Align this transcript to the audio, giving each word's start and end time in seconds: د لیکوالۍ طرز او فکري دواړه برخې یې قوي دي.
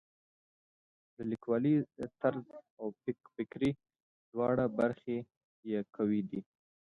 د 1.15 1.17
لیکوالۍ 1.31 1.75
طرز 2.21 2.45
او 2.79 2.85
فکري 3.35 3.71
دواړه 4.31 4.65
برخې 4.79 5.17
یې 5.71 5.79
قوي 5.95 6.21
دي. 6.29 6.41